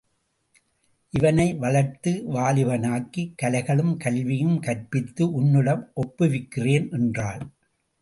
[1.13, 7.43] இவனை வளர்த்து வாலிபன் ஆக்கிக் கலைகளும் கல்வியும் கற்பித்து உன்னிடம் ஒப்புவிக்கிறேன் என்றாள்.